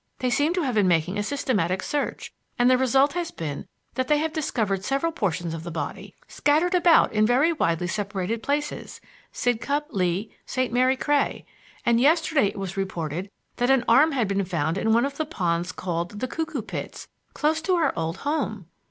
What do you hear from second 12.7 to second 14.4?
reported that an arm had